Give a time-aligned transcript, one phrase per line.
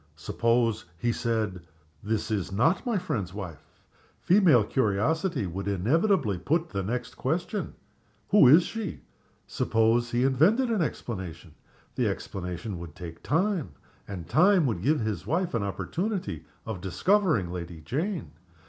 [0.15, 1.61] Suppose he said,
[2.03, 3.63] "She is not my friend's wife?"
[4.19, 7.75] Female curiosity would inevitably put the next question,
[8.29, 9.01] "Who is she?"
[9.45, 11.53] Suppose he invented an explanation?
[11.93, 13.73] The explanation would take time,
[14.07, 18.31] and time would give his wife an opportunity of discovering Lady Jane.